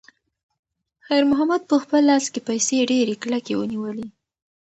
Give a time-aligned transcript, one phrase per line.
[1.05, 4.07] خیر محمد په خپل لاس کې پیسې ډېرې کلکې ونیولې.